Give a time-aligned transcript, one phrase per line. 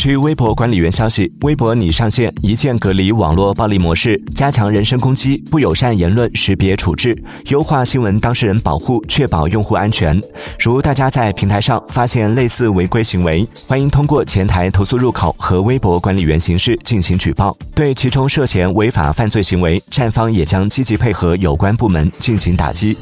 [0.00, 7.14] 据微博管理员消息微博拟上线一键隔离网络暴力模式加强人身攻击不友善言论识别处置
[7.48, 10.18] 优化新闻当事人保护确保用户安全。
[10.58, 17.54] 如大家在平台上发现类似违规行为欢迎通过前台投诉入口和微博管理员形式进行举报。
[17.74, 22.96] 对其中涉嫌违法犯罪行为站方也将积极配合有关部门进行打击。